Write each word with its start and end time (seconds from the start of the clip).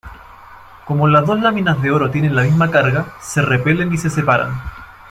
Como 0.85 1.07
las 1.07 1.27
dos 1.27 1.39
láminas 1.39 1.79
de 1.79 1.91
oro 1.91 2.09
tienen 2.09 2.35
la 2.35 2.41
misma 2.41 2.71
carga, 2.71 3.13
se 3.21 3.43
repelen 3.43 3.93
y 3.93 3.99
separan. 3.99 4.49